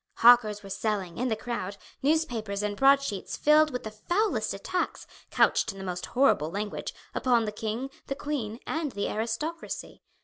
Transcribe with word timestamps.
Hawkers 0.15 0.63
were 0.63 0.71
selling, 0.71 1.19
in 1.19 1.27
the 1.27 1.35
crowd, 1.35 1.77
newspapers 2.01 2.63
and 2.63 2.75
broadsheets 2.75 3.37
filled 3.37 3.69
with 3.69 3.83
the 3.83 3.91
foulest 3.91 4.51
attacks, 4.51 5.05
couched 5.29 5.71
in 5.71 5.77
the 5.77 5.83
most 5.85 6.07
horrible 6.07 6.49
language, 6.49 6.91
upon 7.13 7.45
the 7.45 7.51
king, 7.51 7.91
the 8.07 8.15
queen, 8.15 8.59
and 8.65 8.93
the 8.93 9.07
aristocracy. 9.07 10.01